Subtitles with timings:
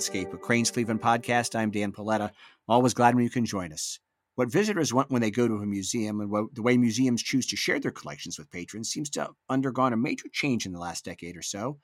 [0.00, 1.54] landscape with Crain's Cleveland podcast.
[1.54, 2.30] I'm Dan Paletta.
[2.66, 3.98] Always glad when you can join us.
[4.34, 7.46] What visitors want when they go to a museum and what, the way museums choose
[7.48, 10.78] to share their collections with patrons seems to have undergone a major change in the
[10.78, 11.76] last decade or so.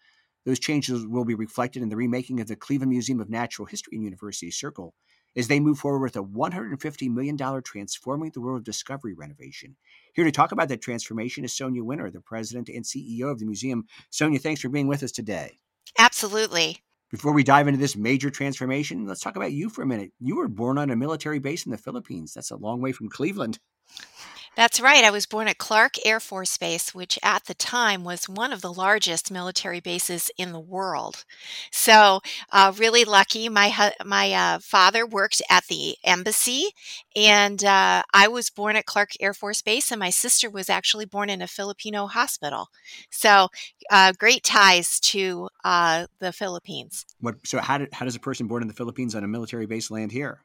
[0.47, 3.97] Those changes will be reflected in the remaking of the Cleveland Museum of Natural History
[3.97, 4.95] and University Circle
[5.37, 9.77] as they move forward with a $150 million Transforming the World of Discovery renovation.
[10.15, 13.45] Here to talk about that transformation is Sonia Winner, the president and CEO of the
[13.45, 13.85] museum.
[14.09, 15.59] Sonia, thanks for being with us today.
[15.99, 16.79] Absolutely.
[17.11, 20.11] Before we dive into this major transformation, let's talk about you for a minute.
[20.19, 22.35] You were born on a military base in the Philippines.
[22.35, 23.61] That's a long way from Cleveland.
[24.57, 25.05] That's right.
[25.05, 28.63] I was born at Clark Air Force Base, which at the time was one of
[28.63, 31.27] the largest military bases in the world.
[31.71, 32.21] So,
[32.51, 33.51] uh, really lucky.
[33.51, 36.69] My my uh, father worked at the embassy,
[37.15, 41.05] and uh, I was born at Clark Air Force Base, and my sister was actually
[41.05, 42.69] born in a Filipino hospital.
[43.11, 43.49] So,
[43.91, 47.05] uh, great ties to uh, the Philippines.
[47.21, 47.47] What?
[47.47, 49.91] So, how did how does a person born in the Philippines on a military base
[49.91, 50.41] land here?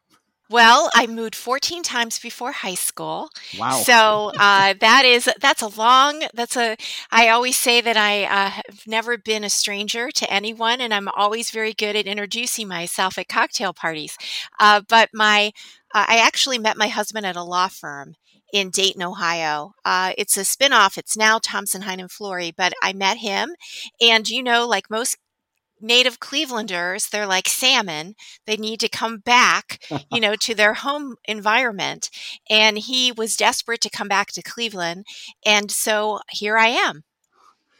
[0.51, 3.29] Well, I moved 14 times before high school.
[3.57, 3.71] Wow.
[3.71, 6.23] So uh, that is that's a long.
[6.33, 6.75] That's a.
[7.09, 11.07] I always say that I uh, have never been a stranger to anyone, and I'm
[11.15, 14.17] always very good at introducing myself at cocktail parties.
[14.59, 15.53] Uh, but my,
[15.93, 18.15] uh, I actually met my husband at a law firm
[18.51, 19.71] in Dayton, Ohio.
[19.85, 20.97] Uh, it's a spinoff.
[20.97, 23.55] It's now Thompson Hine and Flory, but I met him,
[24.01, 25.17] and you know, like most
[25.81, 28.15] native Clevelanders, they're like salmon.
[28.45, 32.09] They need to come back, you know, to their home environment.
[32.49, 35.05] And he was desperate to come back to Cleveland.
[35.45, 37.03] And so here I am.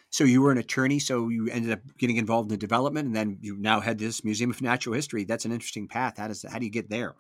[0.10, 3.16] So you were an attorney, so you ended up getting involved in the development, and
[3.16, 5.24] then you now had this Museum of Natural History.
[5.24, 6.18] That's an interesting path.
[6.18, 7.16] How does how do you get there?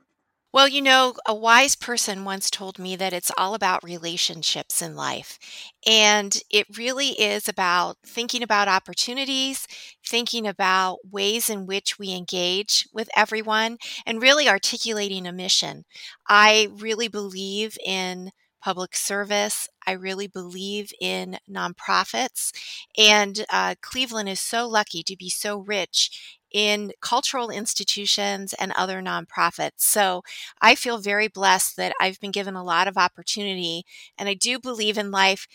[0.53, 4.95] Well, you know, a wise person once told me that it's all about relationships in
[4.95, 5.39] life.
[5.87, 9.65] And it really is about thinking about opportunities,
[10.05, 15.86] thinking about ways in which we engage with everyone, and really articulating a mission.
[16.27, 18.31] I really believe in
[18.61, 19.67] public service.
[19.87, 22.52] I really believe in nonprofits.
[22.97, 29.02] And uh, Cleveland is so lucky to be so rich in cultural institutions and other
[29.02, 29.72] nonprofits.
[29.78, 30.23] So
[30.62, 33.86] I feel very blessed that I've been given a lot of opportunity.
[34.17, 35.48] And I do believe in life,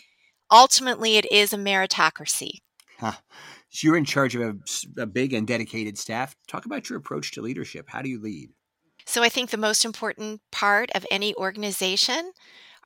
[0.51, 2.59] ultimately, it is a meritocracy.
[2.99, 3.13] Huh.
[3.69, 6.35] So you're in charge of a, a big and dedicated staff.
[6.47, 7.87] Talk about your approach to leadership.
[7.89, 8.49] How do you lead?
[9.05, 12.31] So I think the most important part of any organization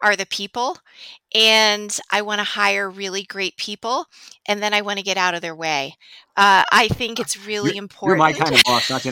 [0.02, 0.78] are the people.
[1.34, 4.06] And I want to hire really great people.
[4.46, 5.96] And then I want to get out of their way.
[6.36, 8.18] Uh, I think it's really you're, important.
[8.20, 9.06] You're my kind of boss, not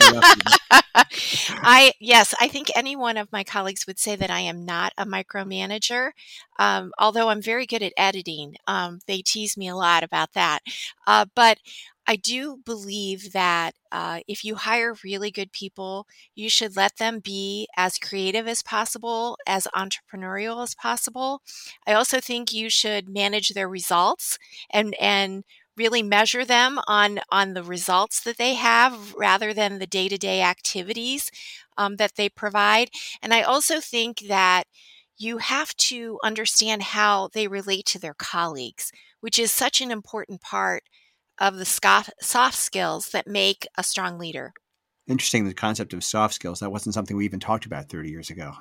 [1.62, 4.92] I yes, I think any one of my colleagues would say that I am not
[4.96, 6.12] a micromanager.
[6.58, 10.60] Um, although I'm very good at editing, um, they tease me a lot about that.
[11.06, 11.58] Uh, but
[12.10, 17.20] I do believe that uh, if you hire really good people, you should let them
[17.20, 21.42] be as creative as possible, as entrepreneurial as possible.
[21.86, 24.38] I also think you should manage their results
[24.70, 25.44] and and
[25.76, 31.30] really measure them on on the results that they have rather than the day-to-day activities
[31.76, 32.88] um, that they provide.
[33.22, 34.64] And i also think that
[35.18, 40.40] you have to understand how they relate to their colleagues which is such an important
[40.40, 40.82] part
[41.38, 44.52] of the soft skills that make a strong leader.
[45.06, 48.30] Interesting the concept of soft skills that wasn't something we even talked about 30 years
[48.30, 48.52] ago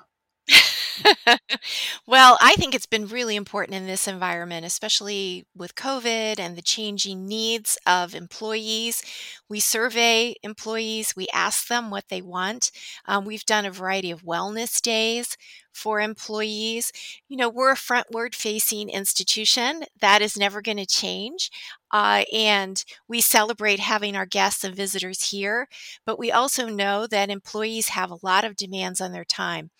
[2.08, 6.62] well, I think it's been really important in this environment, especially with COVID and the
[6.62, 9.04] changing needs of employees.
[9.50, 12.72] We survey employees, we ask them what they want.
[13.06, 15.38] Um, we've done a variety of wellness days
[15.74, 16.92] for employees.
[17.30, 21.52] You know, we're a frontward facing institution that is never going to change.
[21.92, 25.68] Uh, and we celebrate having our guests and visitors here,
[26.06, 29.72] but we also know that employees have a lot of demands on their time.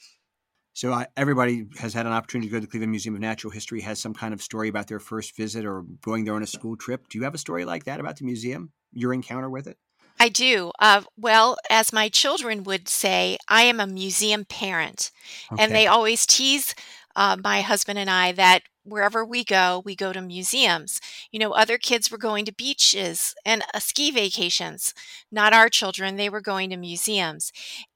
[0.74, 3.52] So uh, everybody has had an opportunity to go to the Cleveland Museum of Natural
[3.52, 6.48] History, has some kind of story about their first visit or going there on a
[6.48, 7.10] school trip.
[7.10, 9.78] Do you have a story like that about the museum, your encounter with it?
[10.20, 10.72] I do.
[10.80, 15.12] Uh, well, as my children would say, I am a museum parent.
[15.52, 15.64] Okay.
[15.64, 16.76] And they always tease
[17.16, 21.00] uh, my husband and I that wherever we go, we go to museums.
[21.32, 24.94] You know, other kids were going to beaches and uh, ski vacations.
[25.32, 27.52] Not our children; they were going to museums.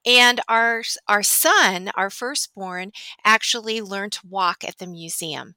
[0.06, 2.92] And our our son, our firstborn,
[3.26, 5.56] actually learned to walk at the museum.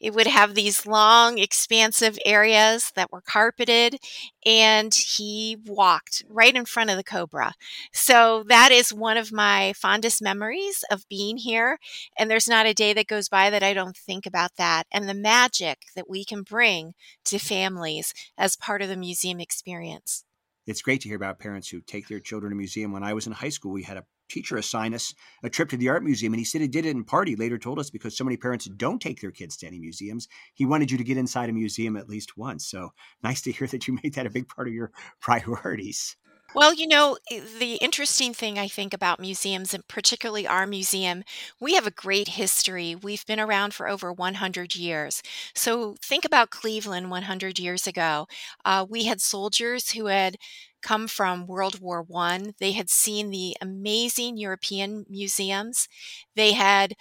[0.00, 3.96] It would have these long, expansive areas that were carpeted,
[4.44, 7.54] and he walked right in front of the cobra.
[7.92, 11.78] So that is one of my fondest memories of being here.
[12.18, 15.08] And there's not a day that goes by that I don't think about that and
[15.08, 16.94] the magic that we can bring
[17.26, 20.24] to families as part of the museum experience.
[20.66, 22.92] it's great to hear about parents who take their children to a museum.
[22.92, 25.76] When I was in high school, we had a teacher assign us a trip to
[25.76, 27.28] the art museum, and he said he did it in part.
[27.28, 30.28] He later told us because so many parents don't take their kids to any museums,
[30.54, 32.66] he wanted you to get inside a museum at least once.
[32.66, 32.92] So
[33.22, 36.16] nice to hear that you made that a big part of your priorities.
[36.54, 41.24] Well, you know, the interesting thing I think about museums, and particularly our museum,
[41.58, 42.94] we have a great history.
[42.94, 45.22] We've been around for over 100 years.
[45.54, 48.26] So think about Cleveland 100 years ago.
[48.66, 50.36] Uh, we had soldiers who had
[50.82, 52.54] come from World War One.
[52.58, 55.88] They had seen the amazing European museums.
[56.36, 56.94] They had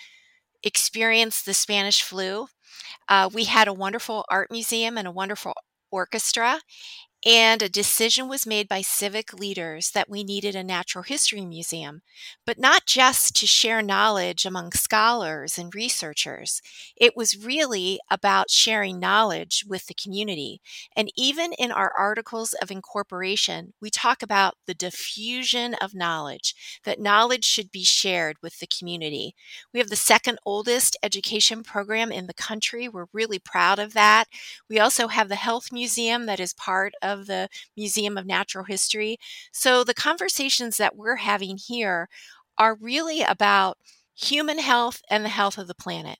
[0.64, 2.48] experienced the Spanish flu.
[3.10, 5.54] Uh, we had a wonderful art museum and a wonderful
[5.92, 6.60] orchestra.
[7.24, 12.02] And a decision was made by civic leaders that we needed a natural history museum,
[12.48, 16.64] but not just to share knowledge among scholars and researchers.
[16.96, 20.62] It was really about sharing knowledge with the community.
[20.96, 27.00] And even in our articles of incorporation, we talk about the diffusion of knowledge, that
[27.00, 29.36] knowledge should be shared with the community.
[29.72, 32.90] We have the second oldest education program in the country.
[32.90, 34.26] We're really proud of that.
[34.68, 38.66] We also have the Health Museum that is part of of the Museum of Natural
[38.66, 39.18] History.
[39.52, 42.10] So the conversations that we're having here
[42.58, 43.78] are really about
[44.16, 46.18] human health and the health of the planet.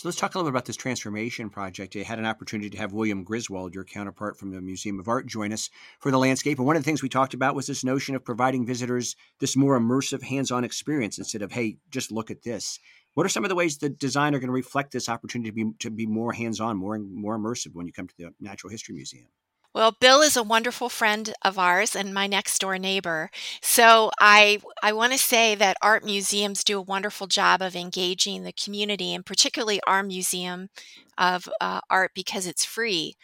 [0.00, 1.94] So let's talk a little bit about this transformation project.
[1.94, 5.26] I had an opportunity to have William Griswold, your counterpart from the Museum of Art,
[5.26, 6.56] join us for the landscape.
[6.56, 9.56] And one of the things we talked about was this notion of providing visitors this
[9.56, 12.78] more immersive, hands on experience instead of, hey, just look at this.
[13.12, 15.54] What are some of the ways the design are going to reflect this opportunity to
[15.54, 18.70] be, to be more hands on, more, more immersive when you come to the Natural
[18.70, 19.26] History Museum?
[19.72, 23.30] Well, Bill is a wonderful friend of ours and my next door neighbor.
[23.62, 28.42] So I I want to say that art museums do a wonderful job of engaging
[28.42, 30.70] the community, and particularly our museum
[31.16, 33.16] of uh, art because it's free.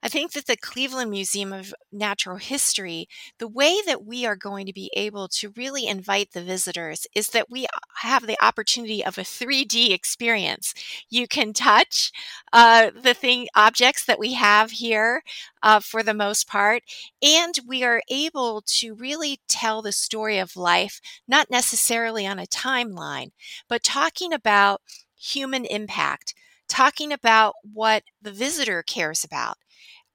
[0.00, 3.08] I think that the Cleveland Museum of Natural History,
[3.38, 7.28] the way that we are going to be able to really invite the visitors is
[7.28, 7.66] that we
[7.96, 10.72] have the opportunity of a 3D experience.
[11.10, 12.12] You can touch
[12.52, 15.22] uh, the thing objects that we have here
[15.64, 16.84] uh, for the most part,
[17.20, 22.46] and we are able to really tell the story of life, not necessarily on a
[22.46, 23.32] timeline,
[23.68, 24.80] but talking about
[25.16, 26.34] human impact
[26.68, 29.56] talking about what the visitor cares about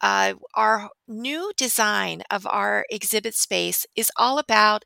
[0.02, 4.84] uh, our new design of our exhibit space is all about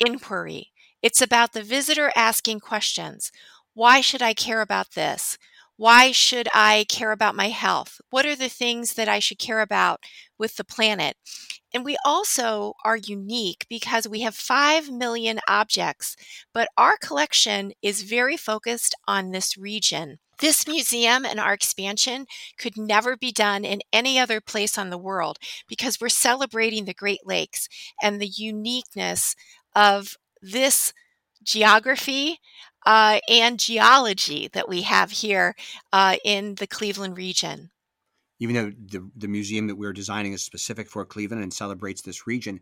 [0.00, 0.72] inquiry.
[1.02, 3.30] It's about the visitor asking questions.
[3.74, 5.38] Why should I care about this?
[5.76, 8.00] Why should I care about my health?
[8.10, 10.00] What are the things that I should care about
[10.38, 11.16] with the planet?
[11.74, 16.16] And we also are unique because we have 5 million objects,
[16.54, 20.18] but our collection is very focused on this region.
[20.38, 22.26] This museum and our expansion
[22.58, 25.38] could never be done in any other place on the world
[25.68, 27.68] because we're celebrating the Great Lakes
[28.02, 29.34] and the uniqueness
[29.74, 30.92] of this
[31.42, 32.38] geography
[32.86, 35.54] uh, and geology that we have here
[35.92, 37.70] uh, in the Cleveland region.
[38.38, 42.26] Even though the, the museum that we're designing is specific for Cleveland and celebrates this
[42.26, 42.60] region,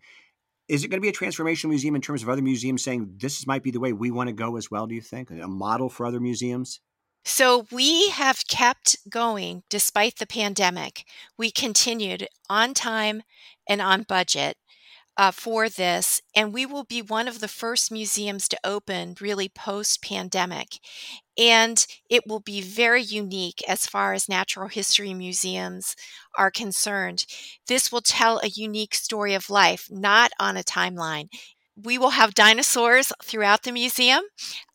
[0.67, 3.47] is it going to be a transformational museum in terms of other museums saying this
[3.47, 4.87] might be the way we want to go as well?
[4.87, 6.81] Do you think a model for other museums?
[7.27, 11.05] So we have kept going despite the pandemic.
[11.39, 13.23] We continued on time
[13.69, 14.57] and on budget
[15.17, 19.49] uh, for this, and we will be one of the first museums to open really
[19.49, 20.79] post pandemic.
[21.37, 25.97] And it will be very unique as far as natural history museums
[26.39, 27.27] are concerned.
[27.67, 31.29] This will tell a unique story of life, not on a timeline
[31.77, 34.23] we will have dinosaurs throughout the museum.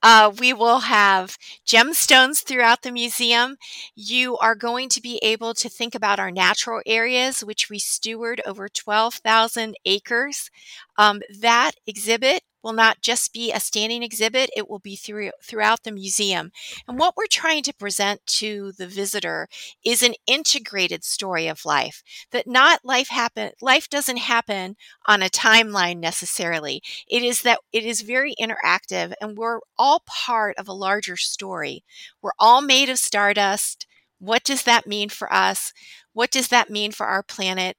[0.04, 3.58] Uh, we will have gemstones throughout the museum.
[3.96, 8.42] You are going to be able to think about our natural areas, which we steward
[8.46, 10.50] over 12,000 acres.
[10.98, 15.84] Um, that exhibit will not just be a standing exhibit, it will be through, throughout
[15.84, 16.52] the museum.
[16.88, 19.48] And what we're trying to present to the visitor
[19.84, 22.04] is an integrated story of life.
[22.32, 24.76] That not life happen life doesn't happen
[25.08, 26.82] on a timeline necessarily.
[27.08, 31.84] It is that it is very interactive and we're all part of a larger story.
[32.22, 33.88] We're all made of stardust.
[34.20, 35.74] What does that mean for us?
[36.14, 37.78] What does that mean for our planet?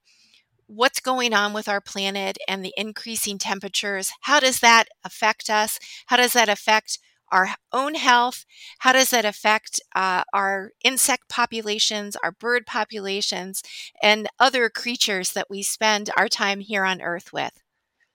[0.73, 4.13] What's going on with our planet and the increasing temperatures.
[4.21, 5.81] How does that affect us?
[6.07, 7.01] How does that affect
[7.33, 8.45] our own health?
[8.79, 13.65] How does that affect uh, our insect populations, our bird populations,
[14.01, 17.61] and other creatures that we spend our time here on Earth with?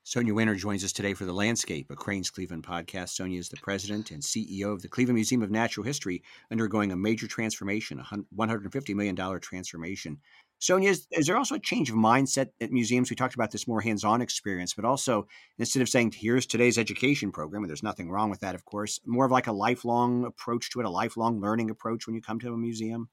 [0.08, 3.10] Sonia Winner joins us today for The Landscape, a Crain's Cleveland podcast.
[3.10, 6.96] Sonia is the president and CEO of the Cleveland Museum of Natural History, undergoing a
[6.96, 8.04] major transformation, a
[8.38, 10.20] $150 million transformation
[10.60, 13.10] Sonia, is, is, there also a change of mindset at museums?
[13.10, 15.28] We talked about this more hands on experience, but also
[15.60, 19.00] instead of saying, here's today's education program, and there's nothing wrong with that, of course,
[19.06, 22.40] more of like a lifelong approach to it, a lifelong learning approach when you come
[22.40, 23.10] to a museum?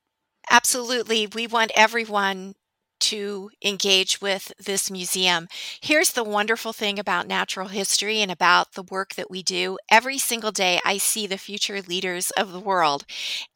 [0.50, 1.26] Absolutely.
[1.26, 2.54] We want everyone
[3.02, 5.48] to engage with this museum.
[5.80, 9.78] Here's the wonderful thing about natural history and about the work that we do.
[9.90, 13.04] Every single day, I see the future leaders of the world.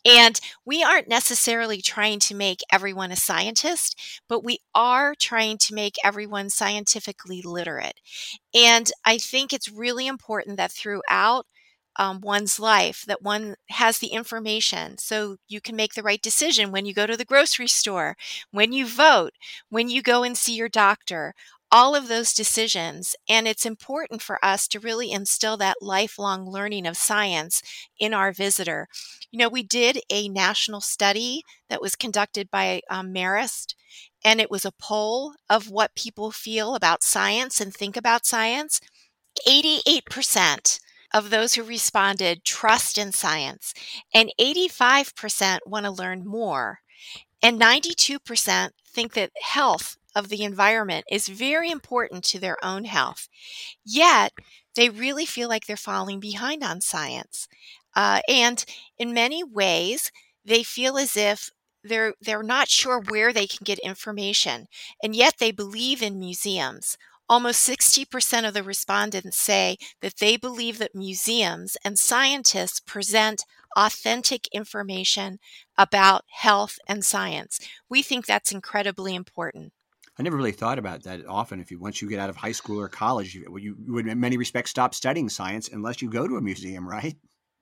[0.04, 3.98] And we aren't necessarily trying to make everyone a scientist,
[4.28, 8.00] but we are trying to make everyone scientifically literate.
[8.54, 11.46] And I think it's really important that throughout
[11.98, 16.70] um, one's life, that one has the information so you can make the right decision
[16.72, 18.16] when you go to the grocery store,
[18.50, 19.32] when you vote,
[19.70, 21.34] when you go and see your doctor,
[21.72, 23.16] all of those decisions.
[23.28, 27.62] And it's important for us to really instill that lifelong learning of science
[27.98, 28.88] in our visitor.
[29.30, 33.74] You know, we did a national study that was conducted by um, Marist,
[34.24, 38.80] and it was a poll of what people feel about science and think about science.
[39.46, 40.80] 88%
[41.12, 43.74] of those who responded trust in science,
[44.14, 46.80] and 85% want to learn more,
[47.42, 53.28] and 92% think that health of the environment is very important to their own health.
[53.84, 54.32] Yet,
[54.74, 57.48] they really feel like they're falling behind on science.
[57.94, 58.64] Uh, and
[58.98, 60.10] in many ways,
[60.44, 61.50] they feel as if
[61.82, 64.66] they're they're not sure where they can get information
[65.02, 66.98] and yet they believe in museums
[67.28, 73.44] Almost 60% of the respondents say that they believe that museums and scientists present
[73.76, 75.38] authentic information
[75.76, 77.58] about health and science.
[77.90, 79.72] We think that's incredibly important.
[80.18, 81.60] I never really thought about that often.
[81.60, 84.18] If you once you get out of high school or college, you, you would in
[84.18, 87.16] many respects stop studying science unless you go to a museum, right?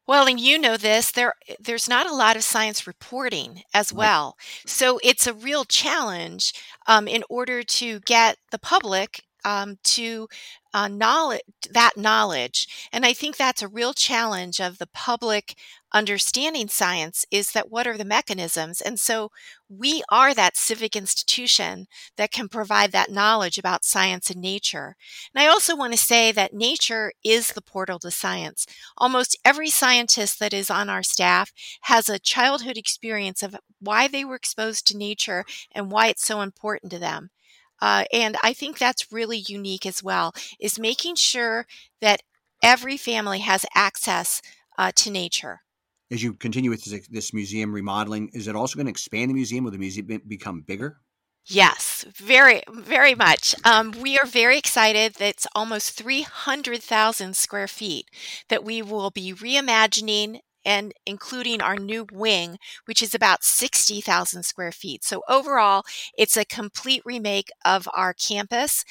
[0.06, 4.36] Well, and you know this, there there's not a lot of science reporting as well.
[4.66, 6.52] So it's a real challenge
[6.86, 10.28] um, in order to get the public um, to
[10.72, 15.54] uh, knowledge that knowledge and i think that's a real challenge of the public
[15.92, 19.30] understanding science is that what are the mechanisms and so
[19.68, 21.86] we are that civic institution
[22.16, 24.96] that can provide that knowledge about science and nature
[25.34, 28.66] and i also want to say that nature is the portal to science.
[28.98, 34.24] Almost every scientist that is on our staff has a childhood experience of why they
[34.24, 37.30] were exposed to nature and why it's so important to them
[37.84, 41.66] uh, and I think that's really unique as well, is making sure
[42.00, 42.22] that
[42.62, 44.40] every family has access
[44.78, 45.60] uh, to nature.
[46.10, 49.34] As you continue with this, this, museum remodeling, is it also going to expand the
[49.34, 49.64] museum?
[49.64, 50.96] Will the museum become bigger?
[51.44, 53.54] Yes, very, very much.
[53.66, 58.08] Um, we are very excited that it's almost 300,000 square feet
[58.48, 64.72] that we will be reimagining and including our new wing, which is about 60,000 square
[64.72, 65.04] feet.
[65.04, 65.84] So overall,
[66.16, 68.84] it's a complete remake of our campus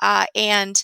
[0.00, 0.82] uh, and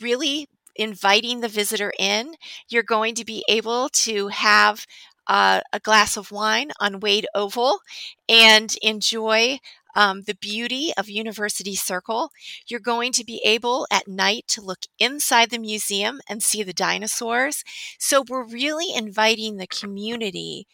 [0.00, 2.34] really inviting the visitor in.
[2.68, 4.86] You're going to be able to have
[5.26, 7.80] uh, a glass of wine on Wade Oval
[8.28, 9.58] and enjoy
[9.94, 12.30] um, the beauty of University Circle.
[12.68, 16.74] You're going to be able at night to look inside the museum and see the
[16.74, 17.64] dinosaurs.
[17.98, 20.66] So we're really inviting the community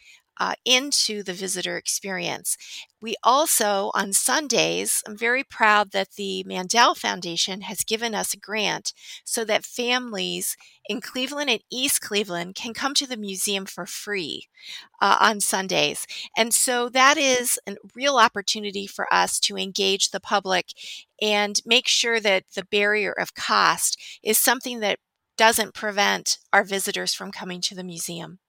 [0.43, 2.57] uh, into the visitor experience.
[3.01, 8.39] We also, on Sundays, I'm very proud that the Mandel Foundation has given us a
[8.39, 8.93] grant
[9.25, 10.57] so that families
[10.89, 14.49] in Cleveland and East Cleveland can come to the museum for free
[15.01, 16.09] uh, on Sundays.
[16.37, 20.67] And so that is a real opportunity for us to engage the public
[21.21, 24.99] and make sure that the barrier of cost is something that
[25.39, 28.41] doesn't prevent our visitors from coming to the museum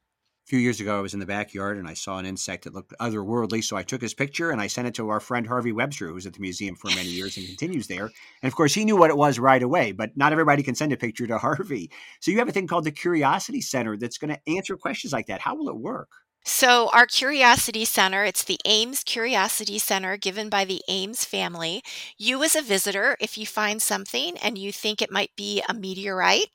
[0.45, 2.73] a few years ago, I was in the backyard and I saw an insect that
[2.73, 3.63] looked otherworldly.
[3.63, 6.13] So I took his picture and I sent it to our friend Harvey Webster, who
[6.15, 8.05] was at the museum for many years and continues there.
[8.41, 10.91] And of course, he knew what it was right away, but not everybody can send
[10.91, 11.89] a picture to Harvey.
[12.19, 15.27] So you have a thing called the Curiosity Center that's going to answer questions like
[15.27, 15.39] that.
[15.39, 16.09] How will it work?
[16.45, 21.81] So, our Curiosity Center, it's the Ames Curiosity Center given by the Ames family.
[22.17, 25.73] You, as a visitor, if you find something and you think it might be a
[25.73, 26.49] meteorite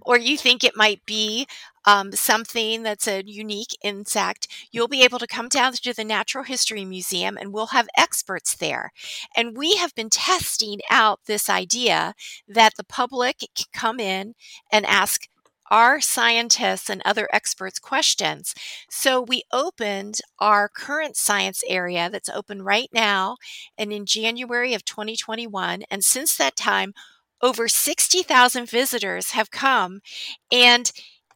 [0.00, 1.46] or you think it might be
[1.84, 6.44] um, something that's a unique insect, you'll be able to come down to the Natural
[6.44, 8.92] History Museum and we'll have experts there.
[9.36, 12.14] And we have been testing out this idea
[12.48, 14.34] that the public can come in
[14.72, 15.28] and ask
[15.70, 18.54] our scientists and other experts questions.
[18.90, 23.36] So we opened our current science area that's open right now
[23.78, 25.82] and in January of 2021.
[25.90, 26.94] And since that time,
[27.42, 30.00] over 60,000 visitors have come
[30.50, 30.90] and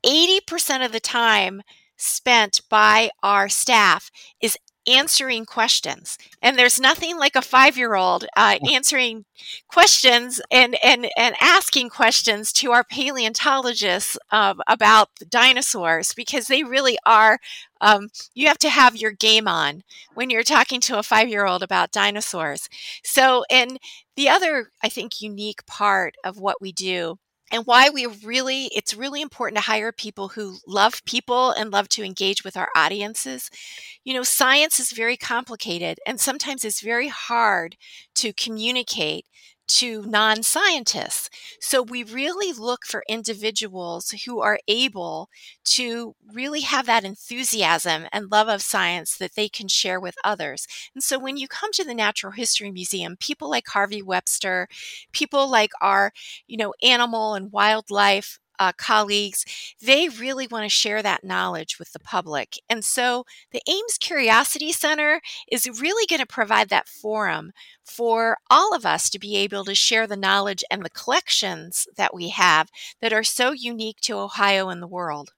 [0.05, 1.63] 80% of the time
[1.97, 4.57] spent by our staff is
[4.89, 6.19] answering questions.
[6.43, 9.25] And there's nothing like a five year old uh, answering
[9.69, 16.99] questions and, and, and asking questions to our paleontologists uh, about dinosaurs because they really
[17.05, 17.39] are.
[17.81, 19.83] Um, you have to have your game on
[20.15, 22.69] when you're talking to a five year old about dinosaurs.
[23.05, 23.79] So, and
[24.17, 27.19] the other, I think, unique part of what we do
[27.51, 31.89] and why we really it's really important to hire people who love people and love
[31.91, 33.51] to engage with our audiences.
[34.05, 37.77] You know science is very complicated and sometimes it's very hard
[38.17, 39.27] to communicate
[39.69, 41.31] to non scientists.
[41.61, 45.29] So we really look for individuals who are able
[45.67, 50.67] to really have that enthusiasm and love of science that they can share with others.
[50.95, 54.69] And so when you come to the Natural History Museum, people like Harvey Webster,
[55.13, 56.13] people like our,
[56.47, 59.45] you know, animal and wildlife uh, colleagues,
[59.81, 62.59] they really want to share that knowledge with the public.
[62.69, 67.53] And so the Ames Curiosity Center is really going to provide that forum
[67.85, 72.15] for all of us to be able to share the knowledge and the collections that
[72.15, 72.69] we have
[73.01, 75.31] that are so unique to Ohio and the world.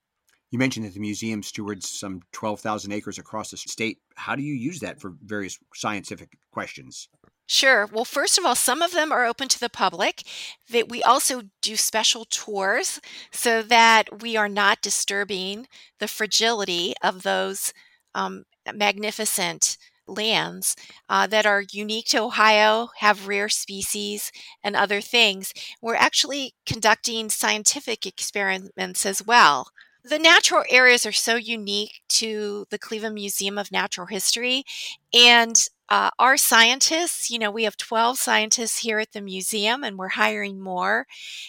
[0.50, 3.98] You mentioned that the museum stewards some 12,000 acres across the state.
[4.16, 7.08] How do you use that for various scientific questions?
[7.52, 7.86] Sure.
[7.86, 10.22] Well, first of all, some of them are open to the public.
[10.70, 13.00] That we also do special tours
[13.32, 15.66] so that we are not disturbing
[15.98, 17.72] the fragility of those
[18.14, 19.76] um, magnificent
[20.06, 20.76] lands
[21.08, 24.30] uh, that are unique to Ohio, have rare species
[24.62, 25.52] and other things.
[25.82, 29.70] We're actually conducting scientific experiments as well.
[30.04, 34.64] The natural areas are so unique to the Cleveland Museum of Natural History,
[35.12, 35.56] and
[35.90, 40.10] uh, our scientists, you know, we have 12 scientists here at the museum and we're
[40.10, 41.06] hiring more.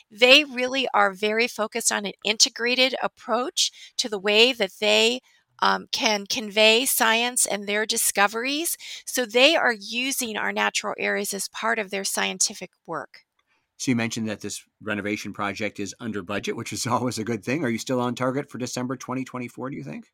[0.10, 5.22] They really are very focused on an integrated approach to the way that they
[5.62, 8.78] um, can convey science and their discoveries.
[9.06, 13.20] So they are using our natural areas as part of their scientific work.
[13.78, 17.44] So you mentioned that this renovation project is under budget, which is always a good
[17.44, 17.64] thing.
[17.64, 20.08] Are you still on target for December 2024, do you think?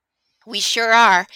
[0.48, 1.28] We sure are.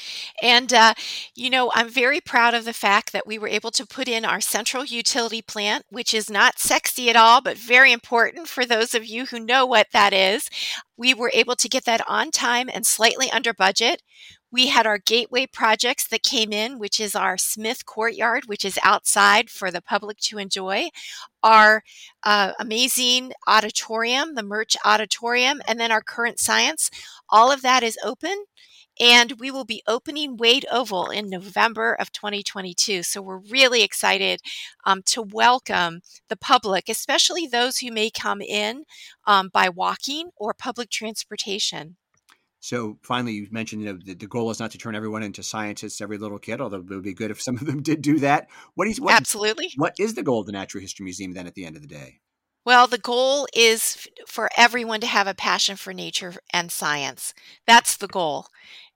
[0.41, 0.93] And, uh,
[1.36, 4.24] you know, I'm very proud of the fact that we were able to put in
[4.24, 8.95] our central utility plant, which is not sexy at all, but very important for those
[8.95, 10.50] of you who know what that is.
[10.95, 14.02] We were able to get that on time and slightly under budget.
[14.50, 18.80] We had our gateway projects that came in, which is our Smith Courtyard, which is
[18.82, 20.89] outside for the public to enjoy,
[21.43, 21.84] our
[22.24, 26.89] uh, amazing auditorium, the Murch Auditorium, and then our current science.
[27.30, 28.45] All of that is open
[28.99, 33.04] and we will be opening Wade Oval in November of 2022.
[33.04, 34.41] So we're really excited
[34.86, 38.84] um, to welcome the public, especially those who may come in
[39.25, 41.97] um, by walking or public transportation.
[42.62, 45.41] So finally, you mentioned you know the, the, goal is not to turn everyone into
[45.41, 46.62] scientists, every little kid.
[46.62, 48.49] Although it would be good if some of them did do that.
[48.75, 49.71] What is what, absolutely?
[49.77, 51.47] What is the goal of the Natural History Museum then?
[51.47, 52.19] At the end of the day,
[52.65, 57.34] well, the goal is for everyone to have a passion for nature and science.
[57.65, 58.47] That's the goal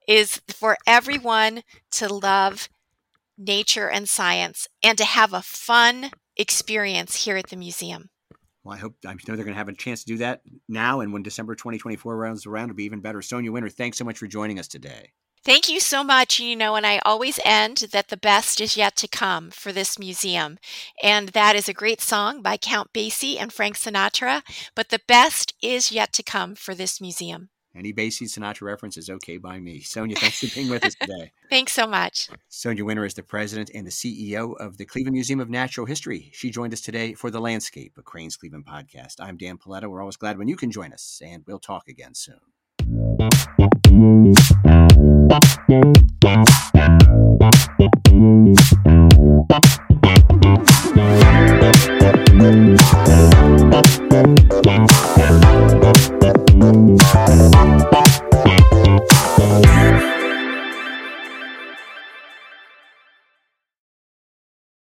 [0.08, 2.70] is for everyone to love
[3.38, 8.10] nature and science and to have a fun experience here at the museum.
[8.64, 11.02] Well, I hope I know they're going to have a chance to do that now,
[11.02, 13.22] and when December 2024 rounds around, it'll be even better.
[13.22, 15.12] Sonia Winner, thanks so much for joining us today.
[15.46, 16.40] Thank you so much.
[16.40, 20.00] You know, and I always end that the best is yet to come for this
[20.00, 20.58] museum.
[21.04, 24.42] And that is a great song by Count Basie and Frank Sinatra,
[24.74, 27.50] but the best is yet to come for this museum.
[27.76, 29.82] Any Basie Sinatra reference is okay by me.
[29.82, 31.32] Sonia, thanks for being with us today.
[31.52, 32.30] thanks so much.
[32.48, 36.32] Sonia Winner is the president and the CEO of the Cleveland Museum of Natural History.
[36.34, 39.18] She joined us today for The Landscape, a Crain's Cleveland podcast.
[39.20, 39.88] I'm Dan Paletta.
[39.92, 42.40] We're always glad when you can join us, and we'll talk again soon.
[54.16, 54.65] Thank